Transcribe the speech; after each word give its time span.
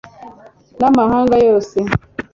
n'amahanga 0.79 1.35
yose 1.47 1.77